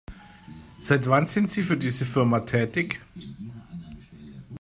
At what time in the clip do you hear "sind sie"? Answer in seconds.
1.27-1.61